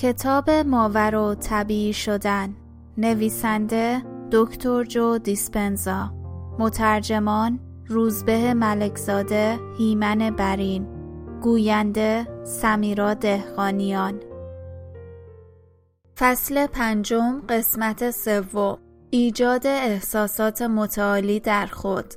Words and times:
کتاب 0.00 0.50
ماور 0.50 1.14
و 1.14 1.34
طبیعی 1.34 1.92
شدن. 1.92 2.54
نویسنده 2.98 4.02
دکتر 4.32 4.84
جو 4.84 5.18
دیسپنزا. 5.18 6.10
مترجمان 6.58 7.60
روزبه 7.86 8.54
ملکزاده 8.54 9.58
هیمن 9.78 10.30
برین. 10.30 10.86
گوینده 11.42 12.44
سمیرا 12.44 13.14
دهقانیان. 13.14 14.20
فصل 16.18 16.66
پنجم 16.66 17.42
قسمت 17.48 18.10
سوم. 18.10 18.78
ایجاد 19.10 19.66
احساسات 19.66 20.62
متعالی 20.62 21.40
در 21.40 21.66
خود. 21.66 22.14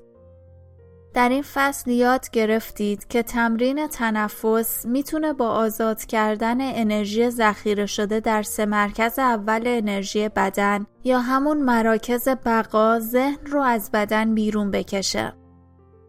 در 1.13 1.29
این 1.29 1.43
فصل 1.53 1.91
یاد 1.91 2.29
گرفتید 2.29 3.07
که 3.07 3.23
تمرین 3.23 3.87
تنفس 3.87 4.85
می‌تونه 4.85 5.33
با 5.33 5.49
آزاد 5.49 6.05
کردن 6.05 6.57
انرژی 6.61 7.29
ذخیره 7.29 7.85
شده 7.85 8.19
در 8.19 8.43
سه 8.43 8.65
مرکز 8.65 9.19
اول 9.19 9.61
انرژی 9.65 10.29
بدن 10.29 10.85
یا 11.03 11.19
همون 11.19 11.61
مراکز 11.61 12.27
بقا 12.45 12.99
ذهن 12.99 13.45
رو 13.45 13.61
از 13.61 13.91
بدن 13.91 14.35
بیرون 14.35 14.71
بکشه. 14.71 15.33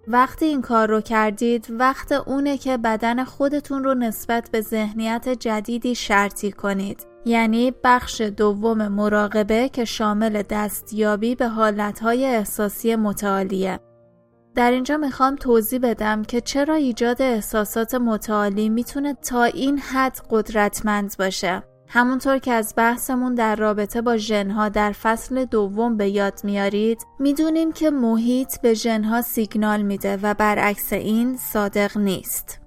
وقتی 0.08 0.44
این 0.44 0.62
کار 0.62 0.88
رو 0.88 1.00
کردید 1.00 1.66
وقت 1.70 2.12
اونه 2.12 2.58
که 2.58 2.76
بدن 2.76 3.24
خودتون 3.24 3.84
رو 3.84 3.94
نسبت 3.94 4.50
به 4.50 4.60
ذهنیت 4.60 5.28
جدیدی 5.28 5.94
شرطی 5.94 6.52
کنید. 6.52 7.06
یعنی 7.24 7.72
بخش 7.84 8.20
دوم 8.20 8.88
مراقبه 8.88 9.68
که 9.68 9.84
شامل 9.84 10.42
دستیابی 10.42 11.34
به 11.34 11.48
حالتهای 11.48 12.26
احساسی 12.26 12.96
متعالیه. 12.96 13.80
در 14.54 14.70
اینجا 14.70 14.96
می‌خوام 14.96 15.36
توضیح 15.36 15.78
بدم 15.82 16.22
که 16.22 16.40
چرا 16.40 16.74
ایجاد 16.74 17.22
احساسات 17.22 17.94
متعالی 17.94 18.68
می‌تونه 18.68 19.14
تا 19.14 19.44
این 19.44 19.78
حد 19.78 20.20
قدرتمند 20.30 21.14
باشه. 21.18 21.62
همونطور 21.88 22.38
که 22.38 22.52
از 22.52 22.74
بحثمون 22.76 23.34
در 23.34 23.56
رابطه 23.56 24.02
با 24.02 24.16
ژنها 24.16 24.68
در 24.68 24.92
فصل 24.92 25.44
دوم 25.44 25.96
به 25.96 26.08
یاد 26.08 26.40
میارید 26.44 27.02
می‌دونیم 27.18 27.72
که 27.72 27.90
محیط 27.90 28.60
به 28.60 28.74
ژنها 28.74 29.22
سیگنال 29.22 29.82
میده 29.82 30.18
و 30.22 30.34
برعکس 30.34 30.92
این 30.92 31.36
صادق 31.36 31.98
نیست. 31.98 32.60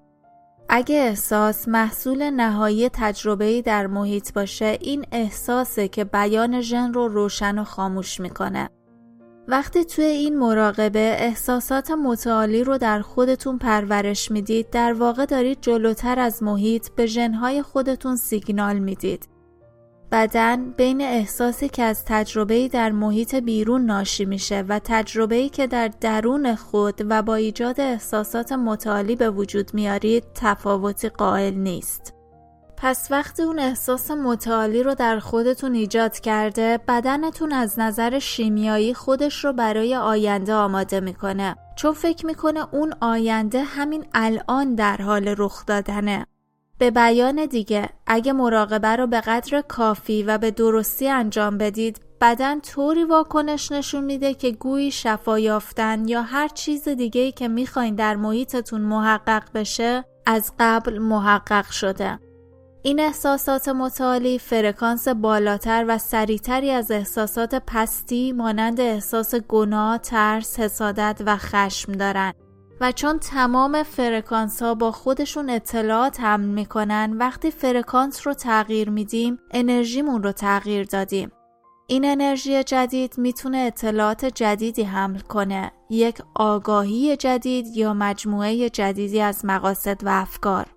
اگه 0.70 0.95
احساس 0.95 1.67
محصول 1.67 2.30
نهایی 2.30 2.89
تجربه‌ای 2.89 3.61
در 3.61 3.88
محیط 3.88 4.33
باشه 4.33 4.78
این 4.81 5.06
احساسه 5.11 5.88
که 5.88 6.04
بیان 6.04 6.61
ژن 6.61 6.94
رو 6.94 7.08
روشن 7.08 7.59
و 7.59 7.64
خاموش 7.64 8.20
می‌کنه. 8.20 8.70
وقتی 9.48 9.86
توی 9.86 10.06
این 10.06 10.40
مراقبه 10.40 11.16
احساسات 11.20 11.92
متعالی 11.92 12.64
رو 12.64 12.78
در 12.78 13.02
خودتون 13.02 13.58
پرورش 13.58 14.31
می‌دید 14.31 14.70
در 14.70 14.94
واقع 14.94 15.26
دارید 15.26 15.58
جلوتر 15.62 16.20
از 16.20 16.44
محیط 16.44 16.89
به 16.89 17.06
ژنهای 17.06 17.62
خودتون 17.62 18.16
سیگنال 18.16 18.80
می‌دید. 18.80 19.28
بدن 20.12 20.72
بین 20.72 21.02
احساسی 21.02 21.70
که 21.70 21.84
از 21.84 22.06
تجربه‌ای 22.06 22.67
در 22.67 22.92
محیط 22.92 23.36
بیرون 23.36 23.86
ناشی 23.86 24.26
میشه 24.26 24.62
و 24.67 24.80
تجربه‌ای 24.84 25.50
که 25.50 25.67
در 25.67 25.88
درون 26.02 26.56
خود 26.56 27.02
و 27.09 27.22
با 27.22 27.36
ایجاد 27.36 27.82
احساسات 27.82 28.52
متعالی 28.52 29.16
به 29.16 29.30
وجود 29.30 29.73
میارید 29.73 30.23
تفاوتی 30.36 31.09
قائل 31.09 31.54
نیست. 31.54 32.17
پس 32.80 33.08
وقتی 33.11 33.44
اون 33.44 33.59
احساس 33.59 34.11
متعالی 34.11 34.83
رو 34.83 34.95
در 34.95 35.20
خودتون 35.20 35.73
ایجاد 35.73 36.20
کرده 36.20 36.80
بدنتون 36.88 37.52
از 37.52 37.80
نظر 37.80 38.20
شیمیایی 38.20 38.94
خودش 38.94 39.45
رو 39.45 39.53
برای 39.53 39.95
آینده 39.95 40.53
آماده 40.53 41.00
می‌کنه. 41.00 41.55
چون 41.75 41.94
فکر 41.94 42.25
می‌کنه 42.25 42.73
اون 42.73 42.94
آینده 43.02 43.64
همین 43.64 44.05
الان 44.14 44.75
در 44.75 44.98
حال 44.98 45.36
رخ 45.38 45.66
دادنه. 45.66 46.25
به 46.78 46.92
بیان 46.92 47.45
دیگه 47.45 47.89
اگه 48.08 48.33
مراقبه 48.33 48.95
رو 48.95 49.08
به 49.08 49.22
قدر 49.22 49.61
کافی 49.61 50.23
و 50.23 50.38
به 50.38 50.52
درستی 50.52 51.09
انجام 51.09 51.58
بدید 51.58 52.02
بدن 52.22 52.59
طوری 52.59 53.03
واکنش 53.03 53.72
نشون 53.72 54.03
میده 54.03 54.33
که 54.33 54.52
گویی 54.52 54.92
شفا 54.92 55.39
یافتن 55.39 56.08
یا 56.08 56.21
هر 56.21 56.48
چیز 56.48 56.88
دیگه 56.88 57.32
که 57.32 57.48
می‌خواین 57.48 57.95
در 57.95 58.15
محیطتون 58.15 58.82
محقق 58.82 59.44
بشه 59.54 60.05
از 60.26 60.54
قبل 60.59 60.99
محقق 60.99 61.70
شده. 61.71 62.20
این 62.87 62.99
احساسات 62.99 63.70
متعالی 63.70 64.39
فرکانس 64.39 65.08
بالاتر 65.08 65.86
و 65.87 65.98
سریعتری 65.98 66.71
از 66.71 66.92
احساسات 66.92 67.55
پستی 67.67 68.31
مانند 68.31 68.80
احساس 68.80 69.36
گناه، 69.36 69.98
ترس، 69.98 70.59
حسادت 70.59 71.21
و 71.26 71.37
خشم 71.37 71.92
دارند. 71.92 72.33
و 72.81 72.92
چون 72.92 73.20
تمام 73.20 73.83
فرکانس 73.83 74.61
ها 74.61 74.76
با 74.76 74.92
خودشون 74.92 75.49
اطلاعات 75.49 76.20
حمل 76.20 76.45
می‌کنن 76.45 77.17
وقتی 77.17 77.52
فرکانس 77.52 78.27
رو 78.27 78.33
تغییر 78.33 78.89
میدیم 78.89 79.39
انرژیمون 79.52 80.23
رو 80.23 80.31
تغییر 80.31 80.86
دادیم. 80.86 81.31
این 81.87 82.05
انرژی 82.05 82.64
جدید 82.64 83.17
می‌تونه 83.17 83.58
اطلاعات 83.58 84.26
جدیدی 84.26 84.83
حمل 84.83 85.20
کنه. 85.20 85.71
یک 85.89 86.21
آگاهی 86.36 87.17
جدید 87.17 87.77
یا 87.77 87.93
مجموعه 87.93 88.70
جدیدی 88.70 89.21
از 89.21 89.45
مقاصد 89.45 90.03
و 90.03 90.09
افکار. 90.09 90.77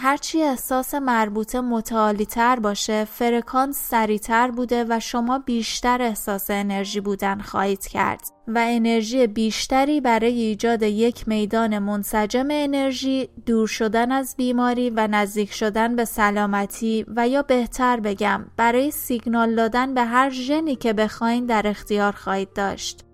هرچی 0.00 0.42
احساس 0.42 0.94
مربوطه 0.94 1.60
متعالی 1.60 2.26
تر 2.26 2.58
باشه 2.58 3.04
فرکانس 3.04 3.88
سریعتر 3.90 4.50
بوده 4.50 4.84
و 4.88 5.00
شما 5.00 5.38
بیشتر 5.38 6.02
احساس 6.02 6.50
انرژی 6.50 7.00
بودن 7.00 7.40
خواهید 7.40 7.86
کرد 7.86 8.20
و 8.48 8.64
انرژی 8.68 9.26
بیشتری 9.26 10.00
برای 10.00 10.40
ایجاد 10.40 10.82
یک 10.82 11.28
میدان 11.28 11.78
منسجم 11.78 12.48
انرژی 12.50 13.28
دور 13.46 13.66
شدن 13.66 14.12
از 14.12 14.34
بیماری 14.36 14.90
و 14.90 15.06
نزدیک 15.06 15.52
شدن 15.52 15.96
به 15.96 16.04
سلامتی 16.04 17.04
و 17.16 17.28
یا 17.28 17.42
بهتر 17.42 18.00
بگم 18.00 18.46
برای 18.56 18.90
سیگنال 18.90 19.54
دادن 19.54 19.94
به 19.94 20.04
هر 20.04 20.30
ژنی 20.30 20.76
که 20.76 20.92
بخواین 20.92 21.46
در 21.46 21.62
اختیار 21.66 22.12
خواهید 22.12 22.52
داشت. 22.52 23.07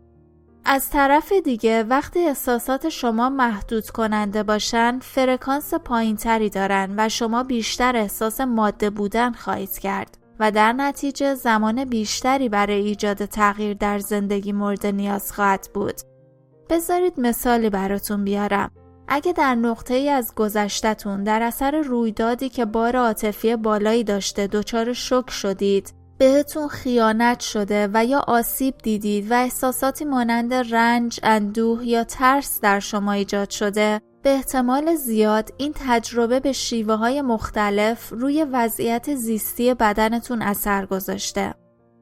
از 0.67 0.91
طرف 0.91 1.33
دیگه 1.33 1.83
وقتی 1.83 2.21
احساسات 2.21 2.89
شما 2.89 3.31
محدود 3.31 3.91
کننده 3.91 4.43
باشن 4.43 4.99
فرکانس 4.99 5.75
پایینتری 5.75 6.51
دارن 6.51 6.95
و 6.97 7.09
شما 7.09 7.43
بیشتر 7.43 7.97
احساس 7.97 8.41
ماده 8.41 8.91
بودن 8.91 9.33
خواهید 9.33 9.79
کرد 9.79 10.19
و 10.41 10.51
در 10.51 10.73
نتیجه 10.73 11.35
زمان 11.35 11.85
بیشتری 11.85 12.49
برای 12.49 12.83
ایجاد 12.83 13.25
تغییر 13.25 13.75
در 13.75 13.99
زندگی 13.99 14.53
مورد 14.53 14.87
نیاز 14.87 15.33
خواهد 15.33 15.69
بود. 15.75 15.95
بذارید 16.71 17.21
مثالی 17.21 17.71
براتون 17.71 18.25
بیارم. 18.25 18.71
اگه 19.09 19.33
در 19.33 19.55
نقطه 19.55 19.95
ای 19.95 20.09
از 20.09 20.35
گذشتتون 20.35 21.25
در 21.25 21.43
اثر 21.43 21.81
رویدادی 21.81 22.49
که 22.49 22.65
بار 22.65 22.97
عاطفی 22.97 23.57
بالایی 23.57 24.05
داشته 24.05 24.47
دچار 24.47 24.93
شک 24.93 25.31
شدید 25.31 26.04
بهتون 26.19 26.69
خیانت 26.69 27.41
شده 27.41 27.89
و 27.95 28.05
یا 28.05 28.19
آسیب 28.19 28.75
دیدید 28.79 29.31
و 29.31 29.35
احساساتی 29.35 30.05
مانند 30.05 30.55
رنج، 30.55 31.21
اندوه 31.23 31.87
یا 31.87 32.05
ترس 32.05 32.61
در 32.61 32.81
شما 32.81 33.13
ایجاد 33.13 33.51
شده 33.51 34.01
به 34.23 34.31
احتمال 34.31 34.95
زیاد 34.95 35.51
این 35.57 35.75
تجربه 35.87 36.41
به 36.41 36.53
شیوه 36.53 36.95
های 36.95 37.23
مختلف 37.23 38.09
روی 38.13 38.45
وضعیت 38.45 39.15
زیستی 39.15 39.75
بدنتون 39.75 40.43
اثر 40.43 40.87
گذاشته. 40.87 41.55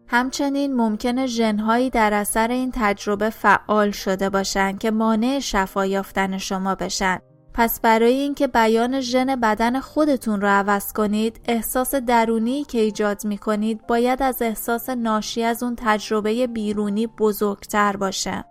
همچنین 0.08 0.76
ممکنه 0.76 1.26
ژنهایی 1.26 1.90
در 1.90 2.14
اثر 2.14 2.48
این 2.48 2.72
تجربه 2.74 3.30
فعال 3.30 3.90
شده 3.90 4.30
باشند 4.30 4.78
که 4.78 4.90
مانع 4.90 5.38
شفا 5.38 5.86
یافتن 5.86 6.38
شما 6.38 6.74
بشن 6.74 7.18
پس 7.54 7.80
برای 7.80 8.14
اینکه 8.14 8.46
بیان 8.46 9.00
ژن 9.00 9.36
بدن 9.36 9.80
خودتون 9.80 10.40
رو 10.40 10.48
عوض 10.48 10.92
کنید 10.92 11.40
احساس 11.48 11.94
درونی 11.94 12.64
که 12.64 12.80
ایجاد 12.80 13.24
می 13.24 13.38
کنید 13.38 13.86
باید 13.86 14.22
از 14.22 14.42
احساس 14.42 14.88
ناشی 14.88 15.42
از 15.42 15.62
اون 15.62 15.76
تجربه 15.76 16.46
بیرونی 16.46 17.06
بزرگتر 17.06 17.96
باشه. 17.96 18.44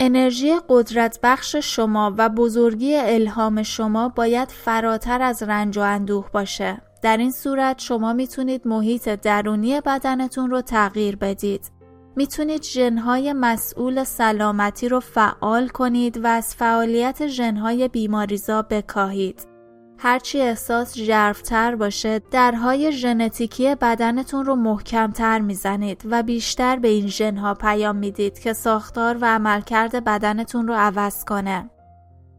انرژی 0.00 0.52
قدرت 0.68 1.18
بخش 1.22 1.56
شما 1.56 2.14
و 2.18 2.28
بزرگی 2.28 2.96
الهام 2.96 3.62
شما 3.62 4.08
باید 4.08 4.48
فراتر 4.48 5.22
از 5.22 5.42
رنج 5.42 5.78
و 5.78 5.80
اندوه 5.80 6.30
باشه. 6.32 6.82
در 7.02 7.16
این 7.16 7.30
صورت 7.30 7.78
شما 7.78 8.12
می‌تونید 8.12 8.68
محیط 8.68 9.08
درونی 9.08 9.80
بدنتون 9.80 10.50
رو 10.50 10.60
تغییر 10.60 11.16
بدید. 11.16 11.81
می‌تونید 12.16 12.62
ژنهای 12.62 13.32
مسئول 13.32 14.04
سلامتی 14.04 14.88
رو 14.88 15.00
فعال 15.00 15.68
کنید 15.68 16.24
و 16.24 16.26
از 16.26 16.54
فعالیت 16.54 17.26
ژنهای 17.26 17.88
بیماریزا 17.88 18.62
بکاهید. 18.62 19.46
هرچی 19.98 20.40
احساس 20.40 20.94
جرفتر 20.94 21.76
باشه 21.76 22.20
درهای 22.30 22.92
ژنتیکی 22.92 23.74
بدنتون 23.74 24.44
رو 24.44 24.56
محکمتر 24.56 25.40
می‌زنید 25.40 26.02
و 26.10 26.22
بیشتر 26.22 26.76
به 26.76 26.88
این 26.88 27.06
ژنها 27.06 27.54
پیام 27.54 27.96
می‌دید 27.96 28.38
که 28.38 28.52
ساختار 28.52 29.18
و 29.20 29.24
عملکرد 29.24 30.04
بدنتون 30.04 30.68
رو 30.68 30.74
عوض 30.74 31.24
کنه. 31.24 31.70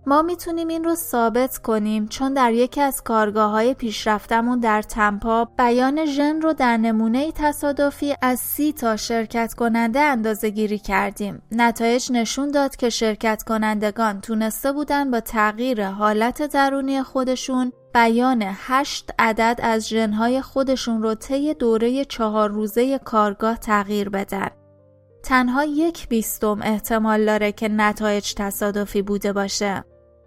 ما 0.05 0.21
می‌تونیم 0.21 0.67
این 0.67 0.83
رو 0.83 0.95
ثابت 0.95 1.57
کنیم 1.57 2.07
چون 2.07 2.33
در 2.33 2.53
یکی 2.53 2.81
از 2.81 3.03
کارگاه 3.03 3.51
های 3.51 3.73
پیشرفتمون 3.73 4.59
در 4.59 4.81
تمپا 4.81 5.45
بیان 5.45 6.05
ژن 6.05 6.41
رو 6.41 6.53
در 6.53 6.77
نمونه 6.77 7.31
تصادفی 7.31 8.15
از 8.21 8.39
سی 8.39 8.73
تا 8.73 8.95
شرکت 8.95 9.53
کننده 9.53 9.99
اندازه 9.99 10.49
گیری 10.49 10.79
کردیم. 10.79 11.41
نتایج 11.51 12.11
نشون 12.11 12.51
داد 12.51 12.75
که 12.75 12.89
شرکت 12.89 13.43
کنندگان 13.43 14.21
تونسته 14.21 14.71
بودن 14.71 15.11
با 15.11 15.19
تغییر 15.19 15.87
حالت 15.87 16.41
درونی 16.41 17.03
خودشون 17.03 17.71
بیان 17.93 18.43
هشت 18.47 19.11
عدد 19.19 19.59
از 19.63 19.89
ژنهای 19.89 20.41
خودشون 20.41 21.03
رو 21.03 21.15
طی 21.15 21.53
دوره 21.53 22.05
چهار 22.05 22.49
روزه 22.49 22.97
کارگاه 22.97 23.57
تغییر 23.57 24.09
بدن. 24.09 24.49
تنها 25.23 25.63
یک 25.63 26.07
بیستم 26.07 26.59
احتمال 26.61 27.25
داره 27.25 27.51
که 27.51 27.67
نتایج 27.67 28.33
تصادفی 28.33 29.01
بوده 29.01 29.33
باشه. 29.33 29.83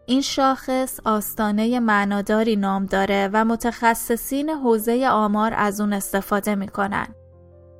این 0.06 0.20
شاخص 0.20 1.00
آستانه 1.04 1.80
معناداری 1.80 2.56
نام 2.56 2.86
داره 2.86 3.30
و 3.32 3.44
متخصصین 3.44 4.50
حوزه 4.50 5.08
آمار 5.08 5.54
از 5.56 5.80
اون 5.80 5.92
استفاده 5.92 6.54
می‌کنن. 6.54 7.06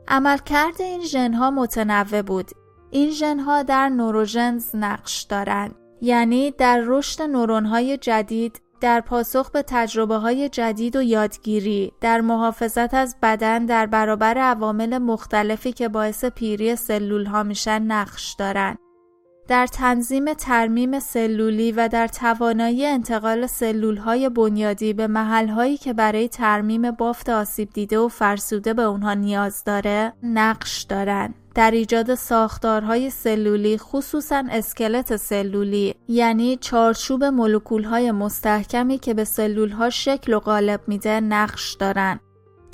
عملکرد 0.08 0.82
این 0.82 1.04
ژنها 1.04 1.50
متنوع 1.50 2.22
بود. 2.22 2.50
این 2.90 3.10
ژنها 3.10 3.62
در 3.62 3.88
نوروژنز 3.88 4.70
نقش 4.74 5.22
دارند. 5.22 5.74
یعنی 6.00 6.50
در 6.50 6.82
رشد 6.86 7.22
نورونهای 7.22 7.98
جدید 7.98 8.60
در 8.80 9.00
پاسخ 9.00 9.50
به 9.50 9.64
تجربه 9.66 10.16
های 10.16 10.48
جدید 10.48 10.96
و 10.96 11.02
یادگیری 11.02 11.92
در 12.00 12.20
محافظت 12.20 12.94
از 12.94 13.16
بدن 13.22 13.66
در 13.66 13.86
برابر 13.86 14.38
عوامل 14.38 14.98
مختلفی 14.98 15.72
که 15.72 15.88
باعث 15.88 16.24
پیری 16.24 16.76
سلول 16.76 17.24
ها 17.24 17.42
میشن 17.42 17.82
نقش 17.82 18.34
دارند. 18.38 18.78
در 19.48 19.66
تنظیم 19.66 20.34
ترمیم 20.34 21.00
سلولی 21.00 21.72
و 21.72 21.88
در 21.88 22.08
توانایی 22.08 22.86
انتقال 22.86 23.46
سلول 23.46 23.96
های 23.96 24.28
بنیادی 24.28 24.92
به 24.92 25.06
محل 25.06 25.48
هایی 25.48 25.76
که 25.76 25.92
برای 25.92 26.28
ترمیم 26.28 26.90
بافت 26.90 27.28
آسیب 27.28 27.70
دیده 27.72 27.98
و 27.98 28.08
فرسوده 28.08 28.74
به 28.74 28.82
اونها 28.82 29.14
نیاز 29.14 29.64
داره 29.64 30.12
نقش 30.22 30.82
دارند. 30.82 31.34
در 31.54 31.70
ایجاد 31.70 32.14
ساختارهای 32.14 33.10
سلولی 33.10 33.78
خصوصا 33.78 34.44
اسکلت 34.50 35.16
سلولی 35.16 35.94
یعنی 36.08 36.56
چارچوب 36.56 37.24
مولکولهای 37.24 38.12
مستحکمی 38.12 38.98
که 38.98 39.14
به 39.14 39.24
سلولها 39.24 39.90
شکل 39.90 40.34
و 40.34 40.38
قالب 40.38 40.80
میده 40.86 41.20
نقش 41.20 41.74
دارند. 41.74 42.20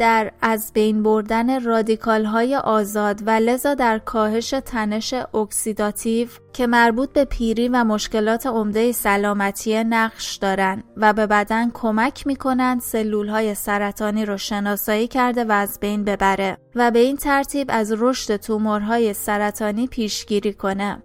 در 0.03 0.33
از 0.41 0.73
بین 0.75 1.03
بردن 1.03 1.65
رادیکال 1.65 2.25
های 2.25 2.57
آزاد 2.57 3.23
و 3.27 3.31
لذا 3.31 3.75
در 3.75 3.99
کاهش 3.99 4.51
تنش 4.51 5.15
اکسیداتیو 5.35 6.29
که 6.53 6.67
مربوط 6.67 7.13
به 7.13 7.25
پیری 7.25 7.69
و 7.69 7.85
مشکلات 7.85 8.47
عمده 8.47 8.93
سلامتی 8.93 9.85
نقش 9.85 10.37
دارند 10.37 10.85
و 10.97 11.13
به 11.13 11.27
بدن 11.27 11.71
کمک 11.71 12.27
می 12.27 12.37
کنند 12.37 12.81
سلول 12.81 13.29
های 13.29 13.55
سرطانی 13.55 14.25
رو 14.25 14.37
شناسایی 14.37 15.09
کرده 15.09 15.45
و 15.45 15.53
از 15.53 15.81
بین 15.81 16.05
ببره 16.05 16.59
و 16.75 16.91
به 16.91 16.99
این 16.99 17.17
ترتیب 17.17 17.67
از 17.71 17.95
رشد 17.99 18.37
تومورهای 18.37 19.15
سرطانی 19.15 19.87
پیشگیری 19.87 20.53
کنه. 20.53 21.03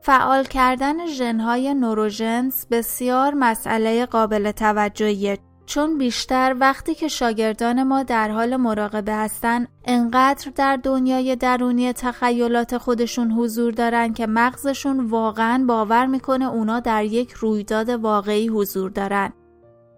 فعال 0.00 0.44
کردن 0.44 1.06
ژنهای 1.06 1.74
نوروژنز 1.74 2.66
بسیار 2.70 3.34
مسئله 3.34 4.06
قابل 4.06 4.50
توجهیه 4.50 5.38
چون 5.72 5.98
بیشتر 5.98 6.56
وقتی 6.60 6.94
که 6.94 7.08
شاگردان 7.08 7.82
ما 7.82 8.02
در 8.02 8.30
حال 8.30 8.56
مراقبه 8.56 9.12
هستن 9.12 9.66
انقدر 9.84 10.52
در 10.54 10.76
دنیای 10.76 11.36
درونی 11.36 11.92
تخیلات 11.92 12.78
خودشون 12.78 13.30
حضور 13.30 13.72
دارن 13.72 14.12
که 14.12 14.26
مغزشون 14.26 15.06
واقعا 15.06 15.64
باور 15.68 16.06
می‌کنه 16.06 16.48
اونا 16.48 16.80
در 16.80 17.04
یک 17.04 17.32
رویداد 17.32 17.88
واقعی 17.88 18.48
حضور 18.48 18.90
دارن. 18.90 19.32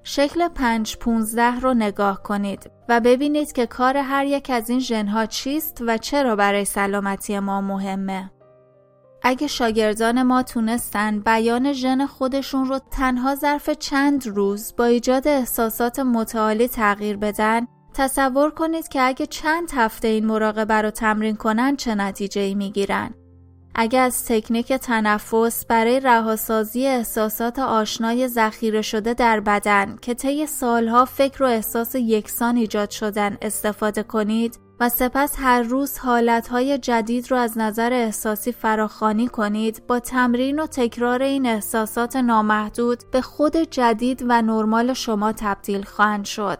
شکل 0.02 0.48
515 0.48 1.60
رو 1.60 1.74
نگاه 1.74 2.22
کنید 2.22 2.70
و 2.88 3.00
ببینید 3.00 3.52
که 3.52 3.66
کار 3.66 3.96
هر 3.96 4.24
یک 4.24 4.50
از 4.50 4.70
این 4.70 4.80
ژنها 4.80 5.26
چیست 5.26 5.78
و 5.86 5.98
چرا 5.98 6.36
برای 6.36 6.64
سلامتی 6.64 7.38
ما 7.38 7.60
مهمه. 7.60 8.30
اگه 9.26 9.46
شاگردان 9.46 10.22
ما 10.22 10.42
تونستن 10.42 11.20
بیان 11.20 11.72
ژن 11.72 12.06
خودشون 12.06 12.68
رو 12.68 12.78
تنها 12.90 13.34
ظرف 13.34 13.70
چند 13.70 14.26
روز 14.26 14.74
با 14.76 14.84
ایجاد 14.84 15.28
احساسات 15.28 15.98
متعالی 15.98 16.68
تغییر 16.68 17.16
بدن 17.16 17.66
تصور 17.94 18.50
کنید 18.50 18.88
که 18.88 19.02
اگه 19.02 19.26
چند 19.26 19.70
هفته 19.74 20.08
این 20.08 20.26
مراقبه 20.26 20.74
رو 20.74 20.90
تمرین 20.90 21.36
کنن 21.36 21.76
چه 21.76 21.94
نتیجه 21.94 22.40
ای 22.40 22.54
می‌گیرن. 22.54 23.14
اگه 23.74 23.98
از 23.98 24.24
تکنیک 24.24 24.72
تنفس 24.72 25.66
برای 25.66 26.00
رهاسازی 26.00 26.86
احساسات 26.86 27.58
آشنای 27.58 28.28
ذخیره 28.28 28.82
شده 28.82 29.14
در 29.14 29.40
بدن 29.40 29.96
که 30.02 30.14
طی 30.14 30.46
سالها 30.46 31.04
فکر 31.04 31.42
و 31.42 31.46
احساس 31.46 31.94
یکسان 31.94 32.56
ایجاد 32.56 32.90
شدن 32.90 33.36
استفاده 33.42 34.02
کنید 34.02 34.63
و 34.80 34.88
سپس 34.88 35.36
هر 35.38 35.62
روز 35.62 35.98
حالتهای 35.98 36.78
جدید 36.78 37.30
رو 37.30 37.36
از 37.36 37.58
نظر 37.58 37.92
احساسی 37.92 38.52
فراخانی 38.52 39.28
کنید 39.28 39.82
با 39.86 40.00
تمرین 40.00 40.58
و 40.58 40.66
تکرار 40.66 41.22
این 41.22 41.46
احساسات 41.46 42.16
نامحدود 42.16 43.02
به 43.12 43.20
خود 43.20 43.56
جدید 43.56 44.24
و 44.28 44.42
نرمال 44.42 44.92
شما 44.92 45.32
تبدیل 45.32 45.82
خواهند 45.82 46.24
شد. 46.24 46.58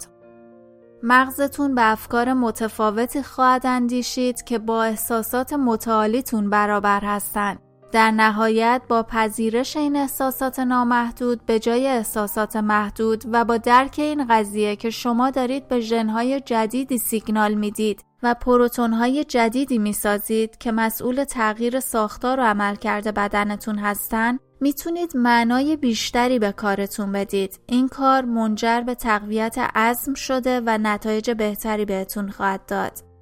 مغزتون 1.02 1.74
به 1.74 1.92
افکار 1.92 2.32
متفاوتی 2.32 3.22
خواهد 3.22 3.66
اندیشید 3.66 4.44
که 4.44 4.58
با 4.58 4.84
احساسات 4.84 5.52
متعالیتون 5.52 6.50
برابر 6.50 7.00
هستند. 7.00 7.58
در 7.94 8.10
نهایت 8.10 8.82
با 8.88 9.02
پذیرش 9.02 9.76
این 9.76 9.96
احساسات 9.96 10.58
نامحدود 10.58 11.46
به 11.46 11.58
جای 11.58 11.86
احساسات 11.86 12.56
محدود 12.56 13.24
و 13.32 13.44
با 13.44 13.56
درک 13.56 13.94
این 13.98 14.26
قضیه 14.26 14.76
که 14.76 14.90
شما 14.90 15.30
دارید 15.30 15.68
به 15.68 15.80
ژنهای 15.80 16.40
جدیدی 16.40 16.98
سیگنال 16.98 17.54
می‌دید 17.54 18.04
و 18.22 18.34
پروتونهای 18.34 19.24
جدیدی 19.24 19.78
می‌سازید 19.78 20.58
که 20.58 20.72
مسئول 20.72 21.24
تغییر 21.24 21.80
ساختار 21.80 22.40
و 22.40 22.42
عملکرد 22.42 23.14
بدنتون 23.14 23.78
هستند 23.78 24.40
می‌تونید 24.60 25.16
معنای 25.16 25.76
بیشتری 25.76 26.38
به 26.38 26.52
کارتون 26.52 27.12
بدید. 27.12 27.60
این 27.66 27.88
کار 27.88 28.24
منجر 28.24 28.80
به 28.80 28.94
تقویت 28.94 29.58
عزم 29.58 30.14
شده 30.14 30.60
و 30.66 30.78
نتایج 30.82 31.30
بهتری 31.30 31.84
بهتون 31.84 32.30
خواهد 32.30 32.66
داد. 32.66 33.13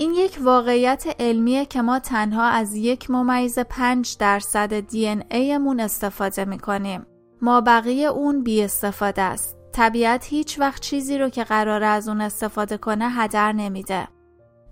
این 0.00 0.14
یک 0.14 0.38
واقعیت 0.42 1.04
علمیه 1.18 1.64
که 1.64 1.82
ما 1.82 1.98
تنها 1.98 2.44
از 2.44 2.74
یک 2.74 3.10
ممیز 3.10 3.58
پنج 3.58 4.16
درصد 4.18 4.80
دی 4.80 5.06
این 5.06 5.24
ایمون 5.30 5.80
استفاده 5.80 6.44
می‌کنیم. 6.44 7.06
ما 7.42 7.60
بقیه 7.60 8.08
اون 8.08 8.42
بی 8.42 8.62
استفاده 8.62 9.22
است. 9.22 9.56
طبیعت 9.72 10.26
هیچ 10.26 10.58
وقت 10.58 10.82
چیزی 10.82 11.18
رو 11.18 11.28
که 11.28 11.44
قرار 11.44 11.82
از 11.82 12.08
اون 12.08 12.20
استفاده 12.20 12.76
کنه 12.76 13.10
هدر 13.10 13.52
نمیده. 13.52 14.08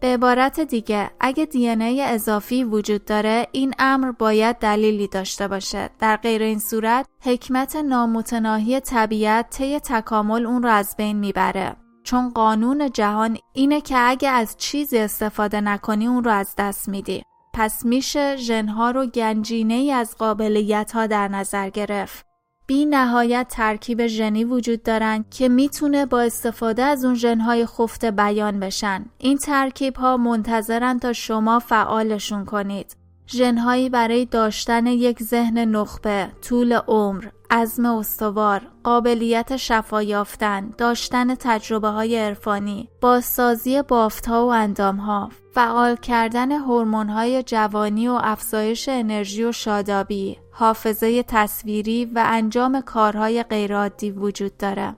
به 0.01 0.07
عبارت 0.07 0.61
دیگه 0.61 1.11
اگه 1.21 1.45
دی 1.45 1.69
ای 1.69 2.03
اضافی 2.03 2.65
وجود 2.65 3.05
داره 3.05 3.47
این 3.53 3.75
امر 3.79 4.13
باید 4.13 4.57
دلیلی 4.57 5.09
داشته 5.09 5.49
باشه 5.49 5.91
در 5.99 6.17
غیر 6.17 6.43
این 6.43 6.59
صورت 6.59 7.07
حکمت 7.21 7.77
نامتناهی 7.77 8.81
طبیعت 8.81 9.51
طی 9.51 9.81
تکامل 9.81 10.47
اون 10.47 10.63
رو 10.63 10.69
از 10.69 10.95
بین 10.99 11.17
می‌بره 11.17 11.77
چون 12.03 12.31
قانون 12.31 12.91
جهان 12.93 13.39
اینه 13.53 13.81
که 13.81 13.97
اگه 13.99 14.29
از 14.29 14.57
چیزی 14.57 14.99
استفاده 14.99 15.61
نکنی 15.61 16.07
اون 16.07 16.25
رو 16.25 16.31
از 16.31 16.55
دست 16.59 16.89
میدی 16.89 17.23
پس 17.55 17.85
میشه 17.85 18.37
ژنها 18.37 18.91
رو 18.91 19.07
گنجینه 19.07 19.75
ای 19.75 19.93
از 19.93 20.17
قابلیت 20.19 20.93
ها 20.93 21.07
در 21.07 21.29
نظر 21.29 21.71
گرفت 21.71 22.29
بی 22.69 22.87
نهایت 22.87 23.47
ترکیب 23.51 24.07
ژنی 24.07 24.45
وجود 24.45 24.83
دارن 24.83 25.25
که 25.31 25.49
می‌تونه 25.49 26.07
با 26.07 26.21
استفاده 26.21 26.83
از 26.83 27.05
اون 27.05 27.15
ژنهای 27.15 27.67
خفته 27.67 28.11
بیان 28.11 28.61
بشن. 28.61 29.05
این 29.19 29.39
ترکیب 29.39 29.97
ها 29.97 30.17
منتظرن 30.17 30.99
تا 30.99 31.13
شما 31.13 31.59
فعالشون 31.59 32.45
کنید. 32.45 32.97
ژنهایی 33.31 33.89
برای 33.89 34.25
داشتن 34.25 34.87
یک 34.87 35.23
ذهن 35.23 35.59
نخبه، 35.59 36.29
طول 36.43 36.73
عمر، 36.73 37.25
عزم 37.51 37.87
استوار، 37.87 38.63
قابلیت 38.85 39.57
شفا 39.57 40.03
یافتن، 40.03 40.71
داشتن 40.79 41.35
تجربه 41.35 41.89
های 41.89 42.19
عرفانی، 42.19 42.89
بازسازی 43.01 43.83
بافت 43.83 44.27
ها 44.27 44.47
و 44.47 44.51
اندام 44.51 44.97
ها، 44.97 45.31
فعال 45.55 45.97
کردن 45.97 46.53
هورمون 46.53 47.09
های 47.09 47.43
جوانی 47.43 48.09
و 48.09 48.19
افزایش 48.23 48.89
انرژی 48.89 49.45
و 49.45 49.53
شادابی، 49.53 50.39
حافظه 50.53 51.23
تصویری 51.23 52.05
و 52.05 52.25
انجام 52.27 52.81
کارهای 52.81 53.43
غیرعادی 53.43 54.11
وجود 54.11 54.57
داره. 54.57 54.97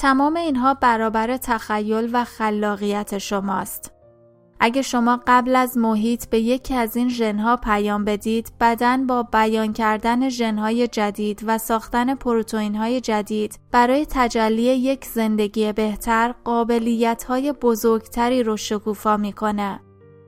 تمام 0.00 0.36
اینها 0.36 0.74
برابر 0.74 1.36
تخیل 1.36 2.10
و 2.12 2.24
خلاقیت 2.24 3.18
شماست. 3.18 3.93
اگه 4.60 4.82
شما 4.82 5.20
قبل 5.26 5.56
از 5.56 5.78
محیط 5.78 6.26
به 6.26 6.40
یکی 6.40 6.74
از 6.74 6.96
این 6.96 7.08
ژنها 7.08 7.56
پیام 7.56 8.04
بدید 8.04 8.52
بدن 8.60 9.06
با 9.06 9.22
بیان 9.22 9.72
کردن 9.72 10.28
ژنهای 10.28 10.88
جدید 10.88 11.42
و 11.46 11.58
ساختن 11.58 12.14
پروتئینهای 12.14 13.00
جدید 13.00 13.58
برای 13.70 14.06
تجلی 14.10 14.62
یک 14.62 15.04
زندگی 15.04 15.72
بهتر 15.72 16.34
قابلیتهای 16.44 17.52
بزرگتری 17.52 18.42
رو 18.42 18.56
شکوفا 18.56 19.16
می‌کنه. 19.16 19.80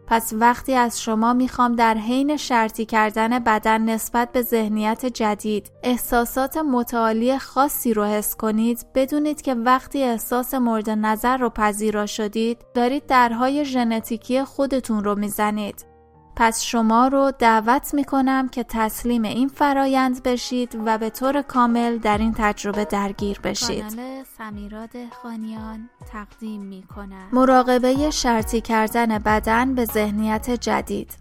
پس 0.06 0.32
وقتی 0.36 0.74
از 0.74 1.02
شما 1.02 1.32
می‌خوام 1.32 1.76
در 1.76 1.94
حین 1.94 2.36
شرطی 2.36 2.84
کردن 2.84 3.38
بدن 3.38 3.80
نسبت 3.80 4.32
به 4.32 4.42
ذهنیت 4.42 5.06
جدید 5.06 5.70
احساسات 5.82 6.56
متعالی 6.56 7.38
خاصی 7.38 7.94
رو 7.94 8.04
حس 8.04 8.36
کنید 8.36 8.86
بدونید 8.94 9.42
که 9.42 9.54
وقتی 9.54 10.02
احساس 10.02 10.54
مورد 10.54 10.90
نظر 10.90 11.36
رو 11.36 11.50
پذیرا 11.50 12.06
شدید 12.06 12.58
دارید 12.74 13.06
درهای 13.06 13.64
ژنتیکی 13.64 14.44
خودتون 14.44 15.04
رو 15.04 15.14
می‌زنید. 15.14 15.95
پس 16.36 16.62
شما 16.62 17.08
رو 17.08 17.32
دعوت 17.38 17.94
می 17.94 18.04
کنم 18.04 18.48
که 18.48 18.64
تسلیم 18.68 19.22
این 19.22 19.48
فرایند 19.48 20.22
بشید 20.22 20.80
و 20.86 20.98
به 20.98 21.10
طور 21.10 21.42
کامل 21.42 21.98
در 21.98 22.18
این 22.18 22.34
تجربه 22.38 22.84
درگیر 22.84 23.40
بشید. 23.40 23.84
کانال 23.84 24.24
سمیراد 24.38 24.90
خانیان 25.22 25.90
تقدیم 26.12 26.62
می 26.62 26.82
کنم. 26.96 27.28
مراقبه 27.32 28.10
شرطی 28.10 28.60
کردن 28.60 29.18
بدن 29.18 29.74
به 29.74 29.84
ذهنیت 29.84 30.50
جدید 30.50 31.16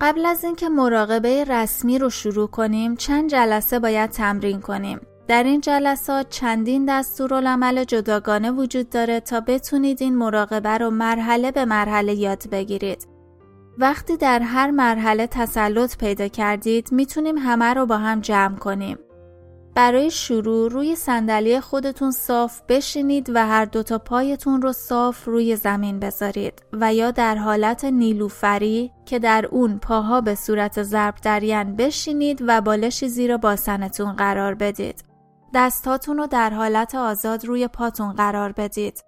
قبل 0.00 0.26
از 0.26 0.44
اینکه 0.44 0.68
مراقبه 0.68 1.44
رسمی 1.44 1.98
رو 1.98 2.10
شروع 2.10 2.46
کنیم 2.46 2.96
چند 2.96 3.30
جلسه 3.30 3.78
باید 3.78 4.10
تمرین 4.10 4.60
کنیم. 4.60 5.00
در 5.28 5.42
این 5.42 5.60
جلسات 5.60 6.28
چندین 6.28 6.84
دستورالعمل 6.88 7.84
جداگانه 7.84 8.50
وجود 8.50 8.90
داره 8.90 9.20
تا 9.20 9.40
بتونید 9.40 10.02
این 10.02 10.16
مراقبه 10.16 10.78
رو 10.78 10.90
مرحله 10.90 11.50
به 11.50 11.64
مرحله 11.64 12.14
یاد 12.14 12.48
بگیرید. 12.50 13.13
وقتی 13.78 14.16
در 14.16 14.40
هر 14.40 14.70
مرحله 14.70 15.26
تسلط 15.26 15.96
پیدا 15.96 16.28
کردید 16.28 16.92
می‌تونیم 16.92 17.38
همه 17.38 17.74
رو 17.74 17.86
با 17.86 17.96
هم 17.96 18.20
جمع 18.20 18.56
کنیم. 18.56 18.98
برای 19.74 20.10
شروع 20.10 20.70
روی 20.70 20.96
صندلی 20.96 21.60
خودتون 21.60 22.10
صاف 22.10 22.60
بشینید 22.68 23.30
و 23.34 23.46
هر 23.46 23.64
دوتا 23.64 23.98
پایتون 23.98 24.62
رو 24.62 24.72
صاف 24.72 25.24
روی 25.24 25.56
زمین 25.56 26.00
بذارید 26.00 26.62
و 26.72 26.94
یا 26.94 27.10
در 27.10 27.34
حالت 27.34 27.84
نیلوفری 27.84 28.90
که 29.06 29.18
در 29.18 29.46
اون 29.46 29.78
پاها 29.78 30.20
به 30.20 30.34
صورت 30.34 30.82
ضرب 30.82 31.14
درین 31.22 31.76
بشینید 31.76 32.44
و 32.46 32.60
بالشی 32.60 33.08
زیر 33.08 33.36
باسنتون 33.36 34.12
قرار 34.12 34.54
بدید. 34.54 35.04
دستاتون 35.54 36.16
رو 36.16 36.26
در 36.26 36.50
حالت 36.50 36.94
آزاد 36.94 37.44
روی 37.44 37.68
پاتون 37.68 38.12
قرار 38.12 38.52
بدید. 38.52 39.04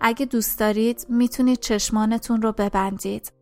اگه 0.00 0.26
دوست 0.26 0.58
دارید 0.58 1.06
می‌تونید 1.08 1.58
چشمانتون 1.58 2.42
رو 2.42 2.52
ببندید. 2.52 3.32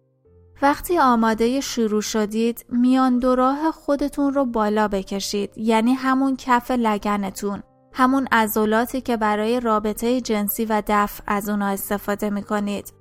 وقتی 0.62 0.98
آماده 0.98 1.60
شروع 1.60 2.02
شدید 2.02 2.66
میان 2.68 3.18
دو 3.18 3.34
راه 3.34 3.70
خودتون 3.70 4.34
رو 4.34 4.44
بالا 4.44 4.88
بکشید 4.88 5.58
یعنی 5.58 5.92
همون 5.94 6.36
کف 6.36 6.70
لگنتون 6.70 7.62
همون 7.92 8.28
عضلاتی 8.32 9.00
که 9.00 9.16
برای 9.16 9.60
رابطه 9.60 10.20
جنسی 10.20 10.64
و 10.64 10.82
دفع 10.86 11.22
از 11.26 11.48
اونا 11.48 11.66
استفاده 11.66 12.30
می 12.30 12.42
کنید. 12.42 12.92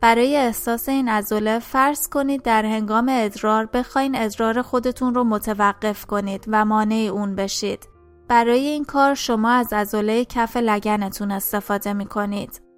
برای 0.00 0.36
احساس 0.36 0.88
این 0.88 1.08
عضله 1.08 1.58
فرض 1.58 2.08
کنید 2.08 2.42
در 2.42 2.64
هنگام 2.64 3.06
ادرار 3.10 3.66
بخواین 3.66 4.16
ادرار 4.16 4.62
خودتون 4.62 5.14
رو 5.14 5.24
متوقف 5.24 6.06
کنید 6.06 6.44
و 6.48 6.64
مانع 6.64 7.10
اون 7.12 7.34
بشید. 7.34 7.88
برای 8.28 8.66
این 8.66 8.84
کار 8.84 9.14
شما 9.14 9.50
از 9.50 9.72
عضله 9.72 10.24
کف 10.24 10.56
لگنتون 10.56 11.30
استفاده 11.30 11.92
می 11.92 12.06
کنید. 12.06 12.69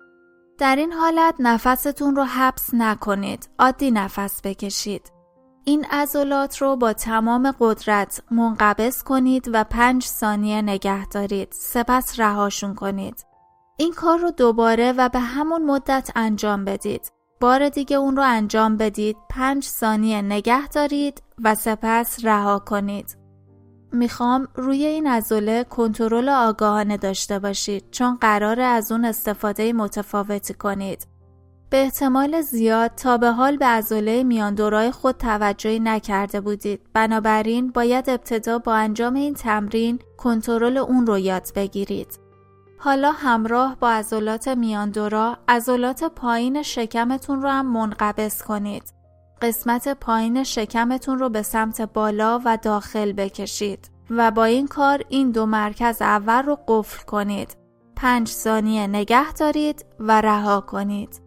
در 0.63 0.77
این 0.77 0.93
حالت 0.93 1.35
نفستون 1.39 2.17
رو 2.17 2.25
حبس 2.25 2.75
نکنید. 2.75 3.49
عادی 3.59 3.91
نفس 3.91 4.41
بکشید. 4.45 5.13
این 5.65 5.85
عضلات 5.85 6.63
رو 6.63 6.77
با 6.77 6.93
تمام 6.93 7.55
قدرت 7.61 8.23
منقبض 8.31 9.03
کنید 9.03 9.51
و 9.53 9.65
پنج 9.65 10.05
ثانیه 10.05 10.63
نگه 10.63 11.07
دارید. 11.07 11.49
سپس 11.53 12.21
رهاشون 12.21 12.75
کنید. 12.75 13.27
این 13.77 13.93
کار 13.93 14.19
رو 14.19 14.31
دوباره 14.31 14.93
و 14.93 15.09
به 15.09 15.19
همون 15.19 15.65
مدت 15.65 16.11
انجام 16.17 16.65
بدید. 16.65 17.13
بار 17.41 17.69
دیگه 17.69 17.97
اون 17.97 18.17
رو 18.17 18.23
انجام 18.23 18.77
بدید. 18.77 19.17
پنج 19.31 19.65
ثانیه 19.65 20.23
نگه 20.23 20.69
دارید 20.69 21.23
و 21.45 21.55
سپس 21.55 22.25
رها 22.25 22.59
کنید. 22.59 23.22
می‌خوام 23.93 24.49
روی 24.55 24.87
این 24.87 25.07
عضله 25.07 25.65
کنترل 25.65 26.29
آگاهانه 26.29 26.97
داشته 26.97 27.39
باشید 27.39 27.91
چون 27.91 28.17
قرار 28.21 28.61
از 28.61 28.93
اون 28.93 29.05
استفاده 29.05 29.73
متفاوتی 29.73 30.55
کنید. 30.55 31.07
به 31.71 31.83
احتمال 31.83 32.41
زیاد 32.41 32.91
تا 32.97 33.17
به 33.17 33.31
حال 33.31 33.57
به 33.57 33.67
عضله 33.67 34.23
میاندورای 34.23 34.91
خود 34.91 35.17
توجهی 35.17 35.81
نکرده 35.81 36.41
بودید. 36.41 36.81
بنابراین 36.93 37.71
باید 37.71 38.11
ابتدا 38.11 38.59
با 38.59 38.75
انجام 38.75 39.15
این 39.15 39.35
تمرین 39.35 39.99
کنترل 40.17 40.77
اون 40.77 41.07
رو 41.07 41.19
یاد 41.19 41.49
بگیرید. 41.55 42.19
حالا 42.79 43.13
همراه 43.13 43.77
با 43.81 43.91
عضلات 43.91 44.49
میاندورا 44.49 45.39
عضلات 45.49 46.05
پایین 46.05 46.63
شکمتون 46.63 47.43
رو 47.43 47.49
هم 47.49 47.67
منقبض 47.67 48.43
کنید. 48.43 49.02
قسمت 49.43 49.89
پایین 49.89 50.45
شکمتون 50.45 51.19
رو 51.19 51.29
به 51.29 51.43
سمت 51.43 51.81
بالا 51.81 52.41
و 52.45 52.59
داخل 52.63 53.13
بکشید 53.13 53.91
و 54.11 54.31
با 54.31 54.45
این 54.45 54.67
کار 54.67 55.03
این 55.09 55.31
دو 55.31 55.47
مرکز 55.47 56.03
اول 56.03 56.43
رو 56.43 56.59
قفل 56.69 57.05
کنید. 57.05 57.57
پنج 57.97 58.29
ثانیه 58.29 58.87
نگه 58.87 59.33
دارید 59.33 59.85
و 60.01 60.21
رها 60.21 60.61
کنید. 60.61 61.21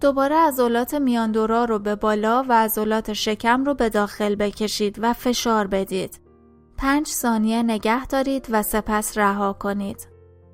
دوباره 0.00 0.36
عضلات 0.36 0.94
میاندورا 0.94 1.64
رو 1.64 1.78
به 1.78 1.96
بالا 1.96 2.44
و 2.48 2.52
عضلات 2.52 3.12
شکم 3.12 3.64
رو 3.64 3.74
به 3.74 3.88
داخل 3.88 4.34
بکشید 4.34 4.98
و 5.02 5.12
فشار 5.12 5.66
بدید. 5.66 6.20
پنج 6.76 7.06
ثانیه 7.06 7.62
نگه 7.62 8.06
دارید 8.06 8.46
و 8.50 8.62
سپس 8.62 9.18
رها 9.18 9.52
کنید. 9.52 10.08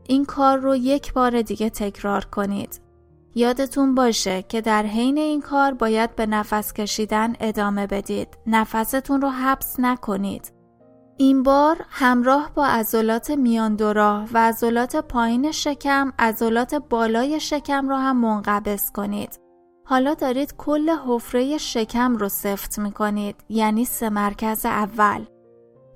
این 0.06 0.24
کار 0.24 0.58
رو 0.58 0.76
یک 0.76 1.12
بار 1.12 1.42
دیگه 1.42 1.70
تکرار 1.70 2.24
کنید. 2.24 2.80
یادتون 3.34 3.94
باشه 3.94 4.42
که 4.42 4.60
در 4.60 4.82
حین 4.82 5.18
این 5.18 5.40
کار 5.40 5.74
باید 5.74 6.16
به 6.16 6.26
نفس 6.26 6.72
کشیدن 6.72 7.36
ادامه 7.40 7.86
بدید. 7.86 8.28
نفستون 8.46 9.20
رو 9.20 9.28
حبس 9.28 9.80
نکنید. 9.80 10.52
این 11.16 11.42
بار 11.42 11.84
همراه 11.90 12.50
با 12.54 12.66
عضلات 12.66 13.30
میاندورا 13.30 14.24
و 14.32 14.48
عضلات 14.48 14.96
پایین 14.96 15.52
شکم 15.52 16.12
عضلات 16.18 16.74
بالای 16.74 17.40
شکم 17.40 17.88
رو 17.88 17.96
هم 17.96 18.16
منقبض 18.16 18.90
کنید. 18.90 19.40
حالا 19.84 20.14
دارید 20.14 20.54
کل 20.56 20.90
حفره 21.06 21.58
شکم 21.58 22.16
رو 22.16 22.28
سفت 22.28 22.78
می 22.78 22.92
کنید 22.92 23.36
یعنی 23.48 23.84
سه 23.84 24.08
مرکز 24.08 24.66
اول. 24.66 25.24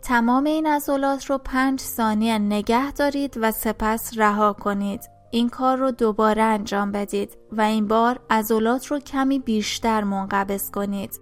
تمام 0.02 0.44
این 0.44 0.66
عضلات 0.66 1.24
رو 1.24 1.38
پنج 1.38 1.80
ثانیه 1.80 2.38
نگه 2.38 2.92
دارید 2.92 3.38
و 3.40 3.50
سپس 3.50 4.10
رها 4.18 4.52
کنید. 4.52 5.13
این 5.34 5.48
کار 5.48 5.76
رو 5.76 5.90
دوباره 5.90 6.42
انجام 6.42 6.92
بدید 6.92 7.38
و 7.52 7.60
این 7.60 7.88
بار 7.88 8.18
عضلات 8.30 8.86
رو 8.86 8.98
کمی 8.98 9.38
بیشتر 9.38 10.04
منقبض 10.04 10.70
کنید. 10.70 11.20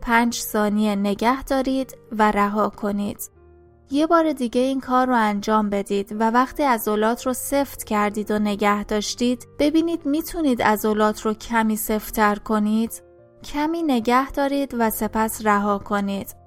پنج 0.00 0.34
ثانیه 0.34 0.96
نگه 0.96 1.44
دارید 1.44 1.98
و 2.12 2.30
رها 2.30 2.68
کنید. 2.68 3.30
یه 3.90 4.06
بار 4.06 4.32
دیگه 4.32 4.60
این 4.60 4.80
کار 4.80 5.06
رو 5.06 5.14
انجام 5.16 5.70
بدید 5.70 6.16
و 6.20 6.30
وقتی 6.30 6.62
عضلات 6.62 7.26
رو 7.26 7.32
سفت 7.32 7.84
کردید 7.84 8.30
و 8.30 8.38
نگه 8.38 8.84
داشتید 8.84 9.48
ببینید 9.58 10.06
می‌تونید 10.06 10.62
عضلات 10.62 11.20
رو 11.20 11.34
کمی 11.34 11.76
سفتتر 11.76 12.34
کنید. 12.34 13.02
کمی 13.44 13.82
نگه 13.82 14.30
دارید 14.30 14.74
و 14.78 14.90
سپس 14.90 15.46
رها 15.46 15.78
کنید. 15.78 16.39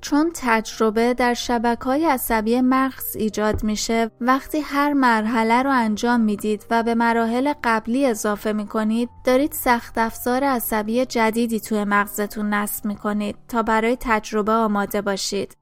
چون 0.00 0.30
تجربه 0.34 1.14
در 1.14 1.34
شبکه 1.34 1.84
های 1.84 2.06
عصبی 2.06 2.60
مغز 2.60 3.16
ایجاد 3.16 3.64
میشه 3.64 4.10
وقتی 4.20 4.60
هر 4.60 4.92
مرحله 4.92 5.62
رو 5.62 5.70
انجام 5.70 6.20
می‌دید 6.20 6.66
و 6.70 6.82
به 6.82 6.94
مراحل 6.94 7.52
قبلی 7.64 8.06
اضافه 8.06 8.52
می‌کنید 8.52 9.08
دارید 9.24 9.52
سخت 9.52 9.98
افزار 9.98 10.44
عصبی 10.44 11.06
جدیدی 11.06 11.60
توی 11.60 11.84
مغزتون 11.84 12.54
نصب 12.54 12.84
می‌کنید 12.86 13.36
تا 13.48 13.62
برای 13.62 13.96
تجربه 14.00 14.52
آماده 14.52 15.02
باشید. 15.02 15.56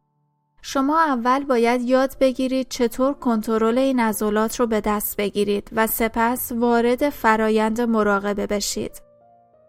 شما 0.62 1.00
اول 1.00 1.44
باید 1.44 1.82
یاد 1.82 2.16
بگیرید 2.20 2.68
چطور 2.68 3.14
کنترل 3.14 3.78
این 3.78 4.00
عضلات 4.00 4.60
رو 4.60 4.66
به 4.66 4.80
دست 4.80 5.16
بگیرید 5.16 5.70
و 5.72 5.86
سپس 5.86 6.52
وارد 6.52 7.08
فرایند 7.10 7.80
مراقبه 7.80 8.46
بشید. 8.46 9.02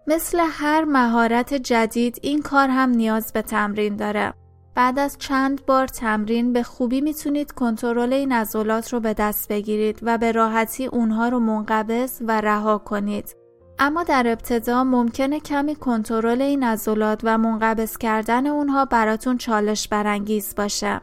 مثل 0.08 0.40
هر 0.52 0.84
مهارت 0.84 1.54
جدید 1.54 2.20
این 2.22 2.42
کار 2.42 2.70
هم 2.70 2.90
نیاز 2.90 3.34
به 3.34 3.42
تمرین 3.42 3.96
داره. 3.96 4.34
بعد 4.80 5.00
از 5.00 5.18
چند 5.18 5.66
بار 5.66 5.88
تمرین 5.88 6.54
به 6.54 6.64
خوبی 6.64 7.02
می‌تونید 7.02 7.52
کنترل 7.52 8.14
این 8.14 8.32
عضلات 8.32 8.94
رو 8.94 9.00
به 9.00 9.14
دست 9.14 9.50
بگیرید 9.50 10.00
و 10.02 10.18
به 10.18 10.32
راحتی 10.32 10.86
اونها 10.86 11.30
رو 11.30 11.40
منقبض 11.40 12.22
و 12.28 12.42
رها 12.42 12.78
کنید. 12.78 13.36
اما 13.80 14.04
در 14.04 14.28
ابتدا 14.28 14.84
ممکنه 14.84 15.40
کمی 15.40 15.76
کنترل 15.76 16.42
این 16.42 16.64
عضلات 16.64 17.20
و 17.24 17.38
منقبض 17.38 17.98
کردن 17.98 18.48
اونها 18.48 18.86
براتون 18.86 19.38
چالش 19.38 19.88
برانگیز 19.88 20.56
باشه. 20.56 21.02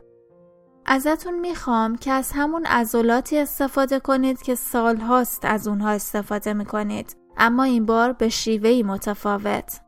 ازتون 0.87 1.41
می‌خوام 1.41 1.97
که 1.97 2.13
از 2.13 2.33
همون 2.35 2.67
عضلاتی 2.67 3.39
استفاده 3.39 4.01
کنید 4.01 4.43
که 4.43 4.55
سالهاست 4.55 5.45
از 5.45 5.69
اونها 5.69 5.91
استفاده 5.91 6.53
می‌کنید. 6.53 7.17
اما 7.37 7.63
این 7.63 7.87
بار 7.87 8.13
به 8.13 8.29
شیوهی 8.29 8.83
متفاوت. 8.83 9.81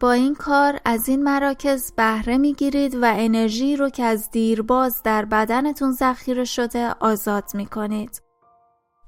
با 0.00 0.12
این 0.12 0.34
کار 0.34 0.80
از 0.84 1.08
این 1.08 1.22
مراکز 1.22 1.92
بهره 1.92 2.38
می‌گیرید 2.38 2.94
و 2.94 3.04
انرژی 3.16 3.76
رو 3.76 3.88
که 3.88 4.04
از 4.04 4.30
دیرباز 4.30 5.02
در 5.02 5.24
بدنتون 5.24 5.92
ذخیره 5.92 6.44
شده 6.44 6.94
آزاد 7.00 7.44
می‌کنید. 7.54 8.22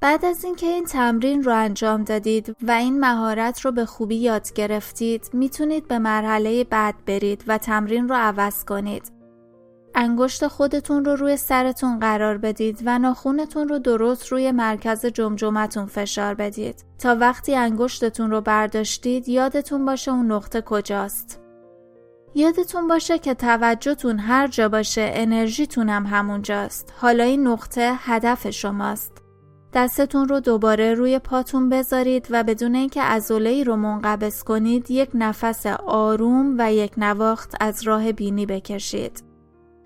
بعد 0.01 0.25
از 0.25 0.45
اینکه 0.45 0.67
این 0.67 0.85
تمرین 0.85 1.43
رو 1.43 1.55
انجام 1.55 2.05
دادید 2.05 2.57
و 2.63 2.71
این 2.71 3.01
مهارت 3.01 3.61
رو 3.61 3.73
به 3.73 3.87
خوبی 3.87 4.17
یاد 4.17 4.53
گرفتید 4.53 5.31
می‌تونید 5.33 5.89
به 5.89 5.99
مرحله 5.99 6.65
بعد 6.65 6.95
برید 7.07 7.45
و 7.47 7.59
تمرین 7.59 8.09
رو 8.09 8.15
عوض 8.15 8.65
کنید. 8.65 9.18
انگشت 10.01 10.47
خودتون 10.47 11.05
رو 11.05 11.17
روی 11.17 11.37
سرتون 11.37 11.99
قرار 11.99 12.39
بدید 12.39 12.83
و 12.85 12.99
ناخونتون 12.99 13.69
رو 13.69 13.79
درست 13.79 14.27
روی 14.27 14.53
مرکز 14.53 15.07
جمجمتون 15.07 15.87
فشار 15.87 16.35
بدید 16.35 16.85
تا 16.99 17.17
وقتی 17.21 17.55
انگشتتون 17.55 18.31
رو 18.31 18.41
برداشتید 18.41 19.29
یادتون 19.29 19.85
باشه 19.85 20.11
اون 20.11 20.33
نقطه 20.33 20.61
کجاست. 20.61 21.41
یادتون 22.35 22.89
باشه 22.89 23.19
که 23.19 23.35
توجهتون 23.35 24.19
هر 24.19 24.47
جا 24.47 24.69
باشه 24.69 25.11
انرژیتون 25.15 25.89
هم 25.89 26.07
همونجاست. 26.07 26.93
حالا 26.97 27.25
این 27.25 27.47
نقطه 27.47 27.93
هدف 27.99 28.51
شماست. 28.51 29.13
دستتون 29.73 30.29
رو 30.29 30.41
دوباره 30.41 30.95
روی 30.95 31.19
پاتون 31.19 31.69
بذارید 31.69 32.27
و 32.31 32.45
بدون 32.45 32.75
اینکه 32.75 33.15
ای 33.31 33.65
رو 33.65 33.77
منقبض 33.77 34.43
کنید 34.43 34.91
یک 34.91 35.11
نفس 35.15 35.67
آروم 35.87 36.55
و 36.59 36.73
یک 36.73 36.93
نواخت 36.97 37.55
از 37.61 37.83
راه 37.83 38.13
بینی 38.13 38.47
بکشید. 38.47 39.28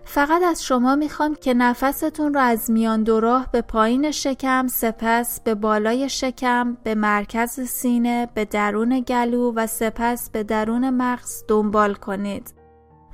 فقط 0.04 0.42
از 0.42 0.64
شما 0.64 0.96
می‌خوام 0.96 1.34
که 1.34 1.54
نفستون 1.54 2.34
رو 2.34 2.40
از 2.40 2.70
میان 2.70 3.02
دو 3.02 3.20
راه 3.20 3.48
به 3.52 3.60
پایین 3.60 4.10
شکم 4.10 4.66
سپس 4.66 5.40
به 5.40 5.54
بالای 5.54 6.08
شکم 6.08 6.76
به 6.84 6.94
مرکز 6.94 7.60
سینه 7.60 8.28
به 8.34 8.44
درون 8.44 9.00
گلو 9.00 9.52
و 9.56 9.66
سپس 9.66 10.30
به 10.30 10.42
درون 10.42 10.90
مغز 10.90 11.44
دنبال 11.48 11.94
کنید 11.94 12.54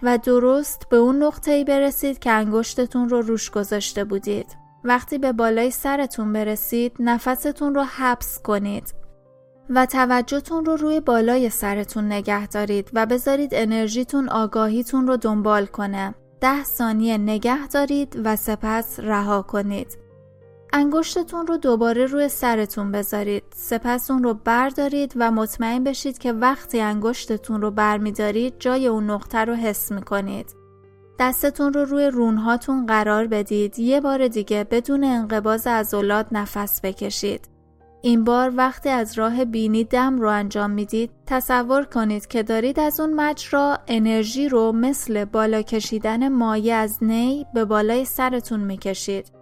و 0.02 0.18
درست 0.18 0.88
به 0.90 0.96
اون 0.96 1.22
نقطه 1.22 1.50
ای 1.50 1.64
برسید 1.64 2.18
که 2.18 2.30
انگشتتون 2.30 3.08
رو 3.08 3.22
روش 3.22 3.50
گذاشته 3.50 4.04
بودید. 4.04 4.56
وقتی 4.84 5.18
به 5.18 5.32
بالای 5.32 5.70
سرتون 5.70 6.32
برسید 6.32 6.96
نفستون 7.00 7.74
رو 7.74 7.82
حبس 7.82 8.42
کنید 8.42 8.94
و 9.70 9.86
توجهتون 9.86 10.64
رو 10.64 10.76
روی 10.76 11.00
بالای 11.00 11.50
سرتون 11.50 12.06
نگه 12.12 12.46
دارید 12.46 12.90
و 12.92 13.06
بذارید 13.06 13.50
انرژیتون 13.52 14.28
آگاهیتون 14.28 15.06
رو 15.06 15.16
دنبال 15.16 15.66
کنه. 15.66 16.14
ده 16.40 16.64
ثانیه 16.64 17.18
نگه 17.18 17.66
دارید 17.66 18.20
و 18.24 18.36
سپس 18.36 19.00
رها 19.00 19.42
کنید. 19.42 19.98
انگشتتون 20.72 21.46
رو 21.46 21.56
دوباره 21.56 22.06
روی 22.06 22.28
سرتون 22.28 22.92
بذارید. 22.92 23.42
سپس 23.54 24.10
اون 24.10 24.22
رو 24.22 24.34
بردارید 24.34 25.12
و 25.16 25.30
مطمئن 25.30 25.84
بشید 25.84 26.18
که 26.18 26.32
وقتی 26.32 26.80
انگشتتون 26.80 27.62
رو 27.62 27.70
برمیدارید 27.70 28.54
جای 28.58 28.86
اون 28.86 29.10
نقطه 29.10 29.38
رو 29.38 29.54
حس 29.54 29.92
می‌کنید. 29.92 30.54
دستتون 31.18 31.72
رو 31.72 31.84
روی 31.84 32.06
رونهاتون 32.06 32.86
قرار 32.86 33.26
بدید. 33.26 33.78
یه 33.78 34.00
بار 34.00 34.28
دیگه 34.28 34.64
بدون 34.64 35.04
انقباز 35.04 35.66
عضلات 35.66 36.26
نفس 36.32 36.80
بکشید. 36.80 37.48
این 38.02 38.24
بار 38.24 38.52
وقتی 38.56 38.88
از 38.88 39.18
راه 39.18 39.44
بینی 39.44 39.84
دم 39.84 40.18
رو 40.18 40.28
انجام 40.28 40.70
می‌دید 40.70 41.10
تصور 41.26 41.84
کنید 41.84 42.26
که 42.26 42.42
دارید 42.42 42.80
از 42.80 43.00
اون 43.00 43.14
مجرا 43.14 43.78
انرژی 43.88 44.48
رو 44.48 44.72
مثل 44.72 45.24
بالا 45.24 45.62
کشیدن 45.62 46.28
مایه 46.28 46.74
از 46.74 46.98
نی 47.02 47.46
به 47.54 47.64
بالای 47.64 48.04
سرتون 48.04 48.60
می‌کشید. 48.60 49.32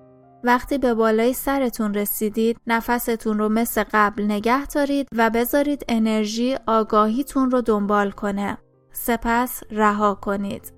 وقتی 0.44 0.78
به 0.78 0.94
بالای 0.94 1.32
سرتون 1.32 1.94
رسیدید 1.94 2.58
نفستون 2.66 3.38
رو 3.38 3.48
مثل 3.48 3.84
قبل 3.92 4.25
نگه 4.25 4.66
دارید 4.66 5.08
و 5.16 5.30
بذارید 5.30 5.84
انرژی 5.88 6.56
آگاهیتون 6.66 7.50
رو 7.50 7.60
دنبال 7.60 8.10
کنه. 8.10 8.58
سپس 8.92 9.62
رها 9.70 10.14
کنید. 10.14 10.75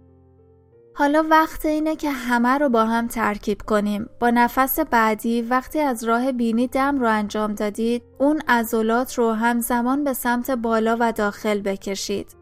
حالا 0.99 1.25
وقت 1.31 1.67
اینه 1.67 1.97
که 1.97 2.11
همه 2.11 2.59
رو 2.59 2.69
با 2.69 2.85
هم 2.85 3.07
ترکیب 3.07 3.63
کنیم. 3.63 4.09
با 4.21 4.31
نفس 4.31 4.81
بعدی 4.81 5.43
وقتی 5.43 5.81
از 5.81 6.05
راه 6.05 6.33
بینی 6.33 6.67
دم 6.67 6.99
رو 7.01 7.09
انجام 7.09 7.55
دادید، 7.55 8.03
اون 8.19 8.41
عضلات 8.49 9.15
رو 9.15 9.33
همزمان 9.33 10.05
به 10.05 10.13
سمت 10.13 10.51
بالا 10.51 10.97
و 11.01 11.13
داخل 11.13 11.61
بکشید. 11.61 12.37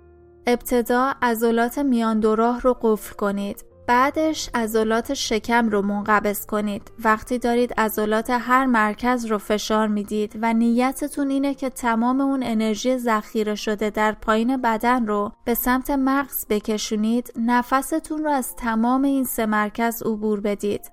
ابتدا 0.47 1.13
عضلات 1.23 1.79
میان 1.79 2.21
دو 2.21 2.37
رو 2.37 2.77
قفل 2.81 3.15
کنید. 3.15 3.65
بعدش 3.87 4.51
عضلات 4.55 5.15
شکم 5.15 5.69
رو 5.69 5.83
منقبض 5.83 6.47
کنید. 6.47 6.93
وقتی 7.05 7.39
دارید 7.39 7.81
عضلات 7.81 8.31
هر 8.31 8.67
مرکز 8.67 9.25
رو 9.25 9.39
فشار 9.39 9.89
می‌دید 9.89 10.39
و 10.43 10.53
نیتتون 10.53 11.31
اینه 11.31 11.55
که 11.55 11.71
تمام 11.71 12.21
اون 12.21 12.43
انرژی 12.43 12.99
ذخیره 12.99 13.55
شده 13.55 13.91
در 13.91 14.13
پایین 14.13 14.57
بدن 14.57 15.07
رو 15.07 15.33
به 15.45 15.55
سمت 15.55 15.91
مغز 15.91 16.47
بکشونید، 16.51 17.33
نفستون 17.37 18.25
رو 18.25 18.31
از 18.31 18.57
تمام 18.57 19.03
این 19.03 19.25
سه 19.25 19.47
مرکز 19.47 20.03
عبور 20.03 20.41
بدید. 20.41 20.93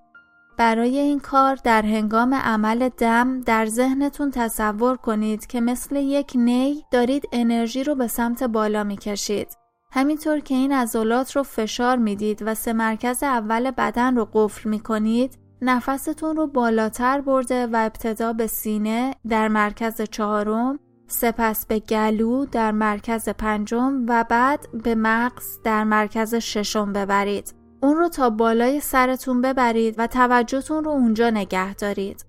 برای 0.58 1.00
این 1.00 1.20
کار 1.20 1.56
در 1.64 1.82
هنگام 1.82 2.34
عمل 2.34 2.90
دم 2.90 3.42
در 3.42 3.66
ذهنتون 3.66 4.32
تصور 4.32 4.98
کنید 4.98 5.48
که 5.48 5.62
مثل 5.62 5.96
یک 5.96 6.32
نی 6.36 6.86
دارید 6.92 7.30
انرژی 7.32 7.84
رو 7.84 7.96
به 7.96 8.08
سمت 8.08 8.44
بالا 8.44 8.84
می‌کشید. 8.84 9.63
همینطور 9.96 10.40
که 10.40 10.56
این 10.56 10.72
عضلات 10.72 11.36
رو 11.36 11.44
فشار 11.44 11.98
می‌دید 11.98 12.44
و 12.46 12.56
سه 12.56 12.74
مرکز 12.74 13.24
اول 13.24 13.72
بدن 13.72 14.16
رو 14.16 14.30
قفل 14.34 14.70
می‌کنید 14.70 15.38
نفستون 15.62 16.36
رو 16.36 16.48
بالاتر 16.48 17.22
برده 17.22 17.68
و 17.68 17.76
ابتدا 17.76 18.34
به 18.34 18.48
سینه 18.48 19.16
در 19.30 19.48
مرکز 19.48 20.02
چهارم 20.02 20.80
سپس 21.08 21.66
به 21.66 21.80
گلو 21.80 22.46
در 22.46 22.72
مرکز 22.72 23.30
پنجم 23.30 24.06
و 24.08 24.26
بعد 24.30 24.68
به 24.84 24.96
مغز 24.96 25.62
در 25.64 25.84
مرکز 25.84 26.36
ششم 26.36 26.94
ببرید. 26.94 27.54
اون 27.82 27.98
رو 27.98 28.10
تا 28.10 28.30
بالای 28.30 28.80
سرتون 28.80 29.42
ببرید 29.42 29.96
و 29.98 30.08
توجهتون 30.08 30.84
رو 30.84 30.92
اونجا 30.92 31.30
نگه 31.30 31.74
دارید. 31.74 32.26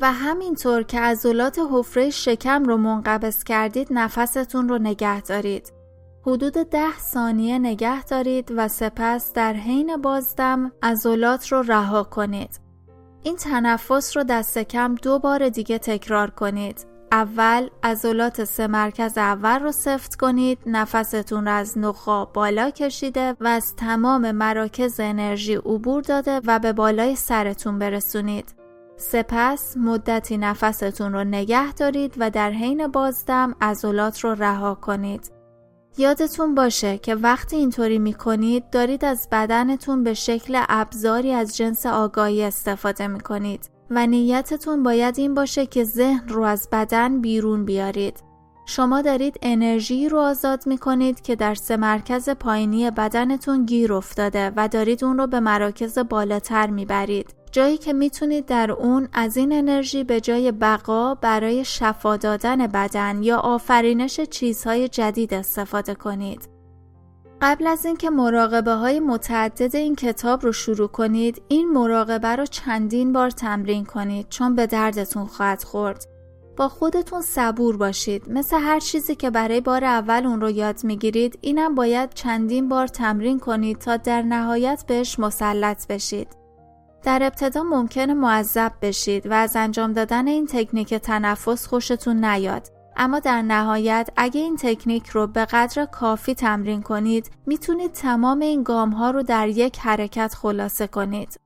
و 0.00 0.12
همینطور 0.12 0.82
که 0.82 1.00
عضلات 1.00 1.60
حفره 1.70 2.10
شکم 2.10 2.64
رو 2.64 2.76
منقبض 2.76 3.44
کردید 3.44 3.88
نفستون 3.90 4.68
رو 4.68 4.78
نگه 4.78 5.20
دارید. 5.20 5.75
حدود 6.26 6.52
ده 6.52 6.98
ثانیه 6.98 7.58
نگه 7.58 8.04
دارید 8.04 8.52
و 8.56 8.68
سپس 8.68 9.32
در 9.32 9.52
حین 9.52 9.96
بازدم 9.96 10.72
عضلات 10.82 11.52
رو 11.52 11.62
رها 11.62 12.02
کنید. 12.02 12.60
این 13.22 13.36
تنفس 13.36 14.16
رو 14.16 14.22
دست 14.22 14.58
کم 14.58 14.94
دو 14.94 15.18
بار 15.18 15.48
دیگه 15.48 15.78
تکرار 15.78 16.30
کنید. 16.30 16.86
اول 17.12 17.68
عضلات 17.82 18.44
سه 18.44 18.66
مرکز 18.66 19.18
اول 19.18 19.58
رو 19.58 19.72
سفت 19.72 20.14
کنید 20.14 20.58
نفستون 20.66 21.44
رو 21.46 21.52
از 21.52 21.78
نخا 21.78 22.24
بالا 22.24 22.70
کشیده 22.70 23.36
و 23.40 23.46
از 23.46 23.76
تمام 23.76 24.30
مراکز 24.30 25.00
انرژی 25.00 25.54
عبور 25.54 26.02
داده 26.02 26.40
و 26.46 26.58
به 26.58 26.72
بالای 26.72 27.16
سرتون 27.16 27.78
برسونید 27.78 28.54
سپس 28.96 29.76
مدتی 29.76 30.38
نفستون 30.38 31.12
رو 31.12 31.24
نگه 31.24 31.72
دارید 31.72 32.14
و 32.18 32.30
در 32.30 32.50
حین 32.50 32.86
بازدم 32.86 33.54
عضلات 33.60 34.20
رو 34.20 34.34
رها 34.34 34.74
کنید 34.74 35.35
یادتون 35.98 36.54
باشه 36.54 36.98
که 36.98 37.14
وقتی 37.14 37.56
اینطوری 37.56 37.98
می‌کنید 37.98 38.70
دارید 38.70 39.04
از 39.04 39.28
بدنتون 39.32 40.04
به 40.04 40.14
شکل 40.14 40.62
ابزاری 40.68 41.32
از 41.32 41.56
جنس 41.56 41.86
آگاهی 41.86 42.42
استفاده 42.42 43.06
می‌کنید 43.06 43.70
و 43.90 44.06
نیتتون 44.06 44.82
باید 44.82 45.18
این 45.18 45.34
باشه 45.34 45.66
که 45.66 45.84
ذهن 45.84 46.28
رو 46.28 46.42
از 46.42 46.68
بدن 46.72 47.20
بیرون 47.20 47.64
بیارید. 47.64 48.22
شما 48.66 49.02
دارید 49.02 49.36
انرژی 49.42 50.08
رو 50.08 50.18
آزاد 50.18 50.66
می‌کنید 50.66 51.20
که 51.20 51.36
در 51.36 51.54
سه 51.54 51.76
مرکز 51.76 52.30
پایینی 52.30 52.90
بدنتون 52.90 53.64
گیر 53.66 53.92
افتاده 53.92 54.52
و 54.56 54.68
دارید 54.68 55.04
اون 55.04 55.18
رو 55.18 55.26
به 55.26 55.40
مراکز 55.40 55.98
بالاتر 55.98 56.66
می‌برید. 56.66 57.34
جایی 57.56 57.78
که 57.78 57.92
می‌تونید 57.92 58.46
در 58.46 58.72
اون 58.72 59.08
از 59.12 59.36
این 59.36 59.52
انرژی 59.52 60.04
به 60.04 60.20
جای 60.20 60.52
بقا 60.52 61.14
برای 61.14 61.64
شفا 61.64 62.16
دادن 62.16 62.66
بدن 62.66 63.22
یا 63.22 63.38
آفرینش 63.38 64.20
چیزهای 64.20 64.88
جدید 64.88 65.34
استفاده 65.34 65.94
کنید. 65.94 66.48
قبل 67.42 67.66
از 67.66 67.86
اینکه 67.86 68.10
مراقبه 68.10 68.72
های 68.72 69.00
متعدد 69.00 69.76
این 69.76 69.94
کتاب 69.94 70.42
رو 70.42 70.52
شروع 70.52 70.88
کنید 70.88 71.42
این 71.48 71.70
مراقبه 71.70 72.36
رو 72.36 72.46
چندین 72.46 73.12
بار 73.12 73.30
تمرین 73.30 73.84
کنید 73.84 74.28
چون 74.28 74.54
به 74.54 74.66
دردتون 74.66 75.24
خواهد 75.26 75.62
خورد. 75.62 76.04
با 76.56 76.68
خودتون 76.68 77.22
صبور 77.22 77.76
باشید 77.76 78.30
مثل 78.30 78.56
هر 78.58 78.80
چیزی 78.80 79.14
که 79.14 79.30
برای 79.30 79.60
بار 79.60 79.84
اول 79.84 80.26
اون 80.26 80.40
رو 80.40 80.50
یاد 80.50 80.84
می‌گیرید 80.84 81.38
اینم 81.40 81.74
باید 81.74 82.14
چندین 82.14 82.68
بار 82.68 82.86
تمرین 82.86 83.40
کنید 83.40 83.78
تا 83.78 83.96
در 83.96 84.22
نهایت 84.22 84.84
بهش 84.86 85.18
مسلط 85.18 85.86
بشید. 85.86 86.45
در 87.06 87.22
ابتدا 87.22 87.62
ممکنه 87.62 88.14
معذب 88.14 88.72
بشید 88.82 89.26
و 89.26 89.32
از 89.32 89.56
انجام 89.56 89.92
دادن 89.92 90.28
این 90.28 90.46
تکنیک 90.46 90.94
تنفس 90.94 91.66
خوشتون 91.66 92.24
نیاد. 92.24 92.68
اما 92.96 93.18
در 93.18 93.42
نهایت 93.42 94.08
اگه 94.16 94.40
این 94.40 94.56
تکنیک 94.56 95.08
رو 95.08 95.26
به 95.26 95.44
قدر 95.44 95.84
کافی 95.84 96.34
تمرین 96.34 96.82
کنید 96.82 97.30
می‌تونید 97.46 97.92
تمام 97.92 98.40
این 98.40 98.62
گام 98.62 98.90
ها 98.90 99.10
رو 99.10 99.22
در 99.22 99.48
یک 99.48 99.78
حرکت 99.78 100.34
خلاصه 100.34 100.86
کنید. 100.86 101.40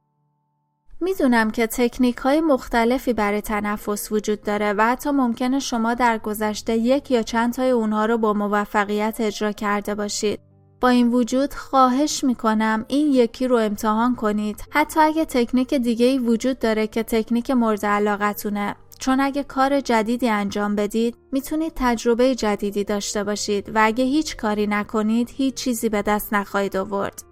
می‌دونم 1.00 1.50
که 1.50 1.66
تکنیک 1.66 2.16
های 2.16 2.40
مختلفی 2.40 3.12
برای 3.12 3.40
تنفس 3.40 4.12
وجود 4.12 4.42
داره 4.42 4.72
و 4.72 4.82
حتی 4.82 5.10
ممکنه 5.10 5.58
شما 5.58 5.94
در 5.94 6.18
گذشته 6.18 6.76
یک 6.76 7.10
یا 7.10 7.22
چند 7.22 7.52
تای 7.52 7.70
اونها 7.70 8.06
رو 8.06 8.18
با 8.18 8.32
موفقیت 8.32 9.16
اجرا 9.20 9.52
کرده 9.52 9.94
باشید. 9.94 10.49
با 10.80 10.88
این 10.88 11.12
وجود 11.12 11.54
خواهش 11.54 12.24
می‌کنم 12.24 12.84
این 12.88 13.12
یکی 13.12 13.48
رو 13.48 13.56
امتحان 13.56 14.14
کنید 14.14 14.64
حتی 14.70 15.00
اگه 15.00 15.24
تکنیک 15.24 15.74
دیگه 15.74 16.06
ای 16.06 16.18
وجود 16.18 16.58
داره 16.58 16.86
که 16.86 17.02
تکنیک 17.02 17.50
مورد 17.50 17.86
علاقتونه 17.86 18.76
چون 18.98 19.20
اگه 19.20 19.42
کار 19.42 19.80
جدیدی 19.80 20.28
انجام 20.28 20.76
بدید 20.76 21.16
می‌تونید 21.32 21.72
تجربه 21.76 22.34
جدیدی 22.34 22.84
داشته 22.84 23.24
باشید 23.24 23.70
و 23.74 23.80
اگه 23.82 24.04
هیچ 24.04 24.36
کاری 24.36 24.66
نکنید 24.66 25.30
هیچ 25.36 25.54
چیزی 25.54 25.88
به 25.88 26.02
دست 26.02 26.34
نخواهید 26.34 26.76
آورد. 26.76 27.22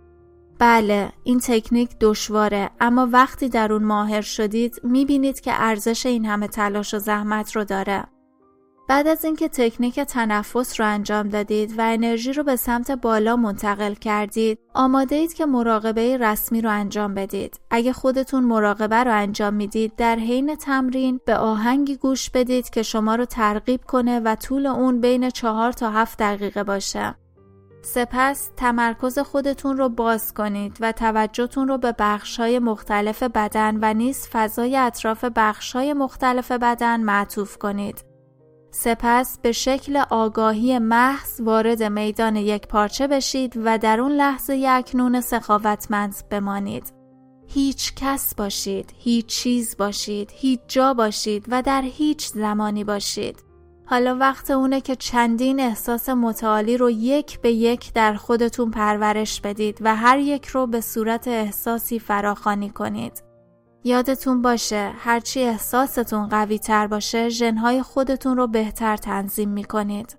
بله 0.58 1.12
این 1.24 1.38
تکنیک 1.38 1.90
دشواره 2.00 2.70
اما 2.80 3.08
وقتی 3.12 3.48
در 3.48 3.72
اون 3.72 3.84
ماهر 3.84 4.20
شدید 4.20 4.80
می‌بینید 4.82 5.40
که 5.40 5.52
ارزش 5.54 6.06
این 6.06 6.24
همه 6.24 6.48
تلاش 6.48 6.94
و 6.94 6.98
زحمت 6.98 7.56
رو 7.56 7.64
داره. 7.64 8.04
بعد 8.88 9.06
از 9.06 9.24
اینکه 9.24 9.48
تکنیک 9.48 10.00
تنفس 10.00 10.80
رو 10.80 10.86
انجام 10.86 11.28
دادید 11.28 11.78
و 11.78 11.82
انرژی 11.82 12.32
رو 12.32 12.42
به 12.42 12.56
سمت 12.56 12.90
بالا 12.90 13.36
منتقل 13.36 13.94
کردید، 13.94 14.58
آماده 14.74 15.16
اید 15.16 15.34
که 15.34 15.46
مراقبه 15.46 16.16
رسمی 16.16 16.60
رو 16.60 16.70
انجام 16.70 17.14
بدید. 17.14 17.60
اگه 17.70 17.92
خودتون 17.92 18.44
مراقبه 18.44 19.04
رو 19.04 19.14
انجام 19.14 19.54
می‌دید، 19.54 19.96
در 19.96 20.16
حین 20.16 20.56
تمرین 20.56 21.20
به 21.24 21.36
آهنگی 21.36 21.96
گوش 21.96 22.30
بدید 22.30 22.70
که 22.70 22.82
شما 22.82 23.14
رو 23.14 23.24
ترغیب 23.24 23.84
کنه 23.84 24.20
و 24.20 24.34
طول 24.34 24.66
اون 24.66 25.00
بین 25.00 25.30
چهار 25.30 25.72
تا 25.72 25.90
هفت 25.90 26.18
دقیقه 26.18 26.64
باشه. 26.64 27.14
سپس 27.82 28.50
تمرکز 28.56 29.18
خودتون 29.18 29.76
رو 29.76 29.88
باز 29.88 30.34
کنید 30.34 30.76
و 30.80 30.92
توجهتون 30.92 31.68
رو 31.68 31.78
به 31.78 31.94
بخشهای 31.98 32.58
مختلف 32.58 33.22
بدن 33.22 33.78
و 33.82 33.94
نیز 33.94 34.28
فضای 34.32 34.76
اطراف 34.76 35.24
بخشهای 35.24 35.92
مختلف 35.92 36.52
بدن 36.52 37.00
معطوف 37.00 37.58
کنید. 37.58 38.07
سپس 38.70 39.38
به 39.42 39.52
شکل 39.52 40.02
آگاهی 40.10 40.78
محض 40.78 41.40
وارد 41.40 41.82
میدان 41.82 42.36
یک 42.36 42.66
پارچه 42.66 43.06
بشید 43.06 43.52
و 43.64 43.78
در 43.78 44.00
اون 44.00 44.12
لحظه 44.12 44.56
یک 44.56 44.90
نون 44.94 45.20
سخاوتمند 45.20 46.14
بمانید. 46.30 46.92
هیچ 47.46 47.94
کس 47.94 48.34
باشید، 48.34 48.92
هیچ 48.98 49.26
چیز 49.26 49.76
باشید، 49.76 50.30
هیچ 50.34 50.60
جا 50.68 50.94
باشید 50.94 51.44
و 51.48 51.62
در 51.62 51.82
هیچ 51.82 52.26
زمانی 52.26 52.84
باشید. 52.84 53.44
حالا 53.86 54.16
وقت 54.16 54.50
اونه 54.50 54.80
که 54.80 54.96
چندین 54.96 55.60
احساس 55.60 56.08
متعالی 56.08 56.76
رو 56.76 56.90
یک 56.90 57.40
به 57.40 57.52
یک 57.52 57.92
در 57.92 58.14
خودتون 58.14 58.70
پرورش 58.70 59.40
بدید 59.40 59.78
و 59.80 59.96
هر 59.96 60.18
یک 60.18 60.46
رو 60.46 60.66
به 60.66 60.80
صورت 60.80 61.28
احساسی 61.28 61.98
فراخانی 61.98 62.70
کنید. 62.70 63.27
یادتون 63.84 64.42
باشه 64.42 64.92
هرچی 64.98 65.40
احساستون 65.40 66.28
قوی 66.28 66.58
تر 66.58 66.86
باشه 66.86 67.28
ژنهای 67.28 67.82
خودتون 67.82 68.36
رو 68.36 68.46
بهتر 68.46 68.96
تنظیم 68.96 69.48
می 69.48 69.64
کنید. 69.64 70.16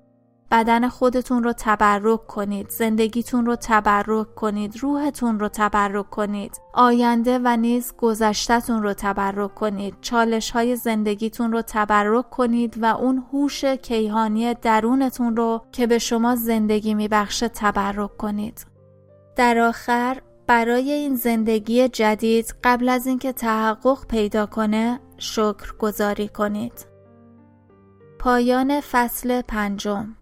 بدن 0.52 0.89
خودتون 0.89 1.43
رو 1.43 1.54
تبرک 1.58 2.28
کنید، 2.28 2.69
زندگیتون 2.69 3.45
رو 3.45 3.56
تبرک 3.56 4.36
کنید، 4.36 4.78
روحتون 4.78 5.39
رو 5.39 5.50
تبرک 5.50 6.10
کنید، 6.10 6.62
آینده 6.74 7.39
و 7.43 7.58
نیز 7.58 7.93
گذشتهتون 7.98 8.84
رو 8.84 8.93
تبرک 8.93 9.56
کنید، 9.56 9.95
چالش 10.02 10.52
های 10.52 10.76
زندگیتون 10.76 11.52
رو 11.52 11.62
تبرک 11.62 12.30
کنید 12.30 12.84
و 12.84 12.86
اون 12.86 13.26
هوش 13.34 13.65
کیهانی 13.65 14.54
درونتون 14.54 15.36
رو 15.36 15.62
که 15.72 15.88
به 15.88 16.00
شما 16.00 16.36
زندگی 16.36 16.93
میبخشه 16.93 17.48
تبرک 17.48 18.17
کنید. 18.17 18.65
در 19.36 19.60
آخر 19.60 20.17
برای 20.49 20.91
این 20.91 21.15
زندگی 21.15 21.89
جدید 21.89 22.55
قبل 22.63 22.89
از 22.89 23.07
اینکه 23.07 23.33
تحقق 23.33 24.07
پیدا 24.07 24.45
کنه 24.45 24.99
شکر 25.17 25.73
گذاری 25.79 26.27
کنید. 26.27 26.85
پایان 28.19 28.81
فصل 28.81 29.41
پنجم 29.41 30.15